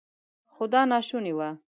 خو 0.51 0.63
دا 0.73 0.81
ناشونې 0.91 1.33
وه. 1.37 1.49